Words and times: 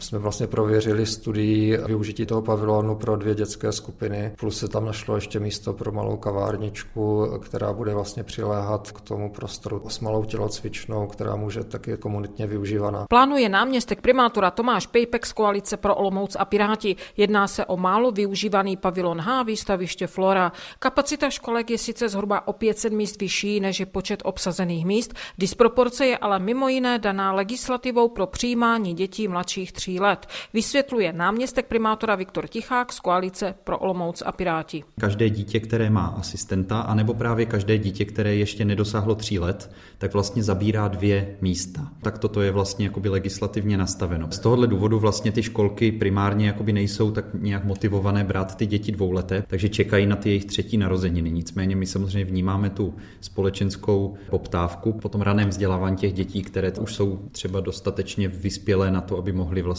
Jsme 0.00 0.18
vlastně 0.18 0.46
prověřili 0.46 1.06
studii 1.06 1.78
využití 1.86 2.26
toho 2.26 2.42
pavilonu 2.42 2.94
pro 2.94 3.16
dvě 3.16 3.34
dětské 3.34 3.72
skupiny, 3.72 4.32
plus 4.38 4.58
se 4.58 4.68
tam 4.68 4.84
našlo 4.84 5.14
ještě 5.14 5.40
místo 5.40 5.72
pro 5.72 5.92
malou 5.92 6.16
kavárničku, 6.16 7.26
která 7.42 7.72
bude 7.72 7.94
vlastně 7.94 8.22
přiléhat 8.24 8.92
k 8.92 9.00
tomu 9.00 9.30
prostoru 9.30 9.82
s 9.88 10.00
malou 10.00 10.24
tělocvičnou, 10.24 11.06
která 11.06 11.36
může 11.36 11.64
taky 11.64 11.96
komunitně 11.96 12.46
využívaná. 12.46 13.06
Plánuje 13.08 13.48
náměstek 13.48 14.00
primátora 14.00 14.50
Tomáš 14.50 14.86
Pejpek 14.86 15.26
z 15.26 15.32
koalice 15.32 15.76
pro 15.76 15.94
Olomouc 15.94 16.36
a 16.38 16.44
Piráti. 16.44 16.96
Jedná 17.16 17.48
se 17.48 17.64
o 17.64 17.76
málo 17.76 18.10
využívaný 18.10 18.76
pavilon 18.76 19.20
H, 19.20 19.42
výstaviště 19.42 20.06
Flora. 20.06 20.52
Kapacita 20.78 21.30
školek 21.30 21.70
je 21.70 21.78
sice 21.78 22.08
zhruba 22.08 22.48
o 22.48 22.52
500 22.52 22.92
míst 22.92 23.20
vyšší 23.20 23.60
než 23.60 23.80
je 23.80 23.86
počet 23.86 24.22
obsazených 24.24 24.86
míst, 24.86 25.14
disproporce 25.38 26.06
je 26.06 26.18
ale 26.18 26.38
mimo 26.38 26.68
jiné 26.68 26.98
daná 26.98 27.32
legislativou 27.32 28.08
pro 28.08 28.26
přijímání 28.26 28.94
dětí 28.94 29.28
mladších 29.28 29.72
tří 29.72 29.85
let. 29.88 30.26
Vysvětluje 30.54 31.12
náměstek 31.12 31.66
primátora 31.66 32.14
Viktor 32.14 32.46
Tichák 32.46 32.92
z 32.92 33.00
koalice 33.00 33.54
pro 33.64 33.78
Olomouc 33.78 34.22
a 34.26 34.32
Piráti. 34.32 34.84
Každé 35.00 35.30
dítě, 35.30 35.60
které 35.60 35.90
má 35.90 36.06
asistenta, 36.06 36.80
anebo 36.80 37.14
právě 37.14 37.46
každé 37.46 37.78
dítě, 37.78 38.04
které 38.04 38.34
ještě 38.34 38.64
nedosáhlo 38.64 39.14
tří 39.14 39.38
let, 39.38 39.70
tak 39.98 40.12
vlastně 40.12 40.42
zabírá 40.42 40.88
dvě 40.88 41.36
místa. 41.40 41.88
Tak 42.02 42.18
toto 42.18 42.42
je 42.42 42.50
vlastně 42.50 42.86
jakoby 42.86 43.08
legislativně 43.08 43.76
nastaveno. 43.76 44.26
Z 44.30 44.38
tohohle 44.38 44.66
důvodu 44.66 44.98
vlastně 44.98 45.32
ty 45.32 45.42
školky 45.42 45.92
primárně 45.92 46.46
jakoby 46.46 46.72
nejsou 46.72 47.10
tak 47.10 47.24
nějak 47.34 47.64
motivované 47.64 48.24
brát 48.24 48.56
ty 48.56 48.66
děti 48.66 48.92
dvouleté, 48.92 49.44
takže 49.46 49.68
čekají 49.68 50.06
na 50.06 50.16
ty 50.16 50.28
jejich 50.28 50.44
třetí 50.44 50.76
narozeniny. 50.76 51.30
Nicméně 51.30 51.76
my 51.76 51.86
samozřejmě 51.86 52.24
vnímáme 52.24 52.70
tu 52.70 52.94
společenskou 53.20 54.14
poptávku 54.30 54.92
po 54.92 55.08
tom 55.08 55.20
raném 55.20 55.48
vzdělávání 55.48 55.96
těch 55.96 56.12
dětí, 56.12 56.42
které 56.42 56.72
už 56.72 56.94
jsou 56.94 57.20
třeba 57.32 57.60
dostatečně 57.60 58.28
vyspělé 58.28 58.90
na 58.90 59.00
to, 59.00 59.18
aby 59.18 59.32
mohly 59.32 59.62
vlastně 59.62 59.75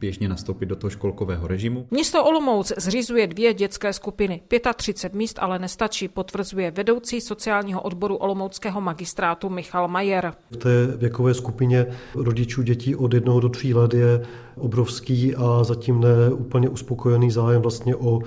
běžně 0.00 0.28
nastoupit 0.28 0.66
do 0.66 0.76
toho 0.76 0.90
školkového 0.90 1.46
režimu. 1.46 1.86
Město 1.90 2.24
Olomouc 2.24 2.72
zřizuje 2.76 3.26
dvě 3.26 3.54
dětské 3.54 3.92
skupiny. 3.92 4.40
35 4.76 5.18
míst 5.18 5.38
ale 5.38 5.58
nestačí, 5.58 6.08
potvrzuje 6.08 6.70
vedoucí 6.70 7.20
sociálního 7.20 7.82
odboru 7.82 8.16
Olomouckého 8.16 8.80
magistrátu 8.80 9.48
Michal 9.48 9.88
Majer. 9.88 10.32
V 10.50 10.56
té 10.56 10.86
věkové 10.96 11.34
skupině 11.34 11.86
rodičů 12.14 12.62
dětí 12.62 12.96
od 12.96 13.14
jednoho 13.14 13.40
do 13.40 13.48
tří 13.48 13.74
let 13.74 13.94
je 13.94 14.26
obrovský 14.56 15.36
a 15.36 15.64
zatím 15.64 16.00
ne 16.00 16.32
úplně 16.32 16.68
uspokojený 16.68 17.30
zájem 17.30 17.62
vlastně 17.62 17.96
o 17.96 18.20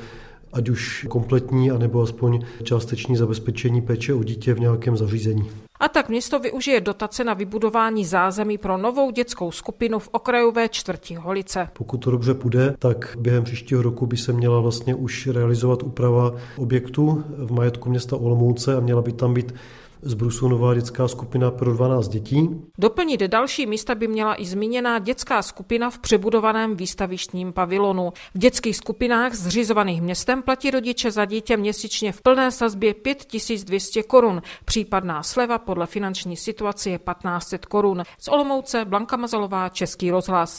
ať 0.53 0.69
už 0.69 1.05
kompletní, 1.09 1.71
anebo 1.71 2.01
aspoň 2.01 2.41
částečný 2.63 3.15
zabezpečení 3.15 3.81
péče 3.81 4.13
o 4.13 4.23
dítě 4.23 4.53
v 4.53 4.59
nějakém 4.59 4.97
zařízení. 4.97 5.49
A 5.79 5.87
tak 5.87 6.09
město 6.09 6.39
využije 6.39 6.81
dotace 6.81 7.23
na 7.23 7.33
vybudování 7.33 8.05
zázemí 8.05 8.57
pro 8.57 8.77
novou 8.77 9.11
dětskou 9.11 9.51
skupinu 9.51 9.99
v 9.99 10.09
okrajové 10.11 10.69
čtvrti 10.69 11.15
Holice. 11.15 11.67
Pokud 11.73 11.97
to 11.97 12.11
dobře 12.11 12.33
půjde, 12.33 12.75
tak 12.79 13.17
během 13.19 13.43
příštího 13.43 13.81
roku 13.81 14.05
by 14.05 14.17
se 14.17 14.33
měla 14.33 14.59
vlastně 14.59 14.95
už 14.95 15.27
realizovat 15.27 15.83
úprava 15.83 16.35
objektu 16.57 17.23
v 17.37 17.51
majetku 17.51 17.89
města 17.89 18.15
Olomouce 18.15 18.75
a 18.75 18.79
měla 18.79 19.01
by 19.01 19.11
tam 19.11 19.33
být 19.33 19.53
z 20.01 20.13
Brusu 20.13 20.47
nová 20.47 20.73
dětská 20.73 21.07
skupina 21.07 21.51
pro 21.51 21.73
12 21.73 22.07
dětí. 22.07 22.49
Doplnit 22.77 23.21
další 23.21 23.65
místa 23.65 23.95
by 23.95 24.07
měla 24.07 24.41
i 24.41 24.45
zmíněná 24.45 24.99
dětská 24.99 25.41
skupina 25.41 25.89
v 25.89 25.99
přebudovaném 25.99 26.75
výstavištním 26.75 27.53
pavilonu. 27.53 28.13
V 28.35 28.37
dětských 28.37 28.75
skupinách 28.75 29.33
zřizovaných 29.33 30.01
městem 30.01 30.41
platí 30.41 30.71
rodiče 30.71 31.11
za 31.11 31.25
dítě 31.25 31.57
měsíčně 31.57 32.11
v 32.11 32.21
plné 32.21 32.51
sazbě 32.51 32.93
5200 32.93 34.03
korun. 34.03 34.41
Případná 34.65 35.23
sleva 35.23 35.57
podle 35.57 35.85
finanční 35.85 36.37
situace 36.37 36.89
je 36.89 36.99
1500 36.99 37.65
korun. 37.65 38.03
Z 38.19 38.27
Olomouce 38.27 38.85
Blanka 38.85 39.17
Mazalová, 39.17 39.69
Český 39.69 40.11
rozhlas. 40.11 40.57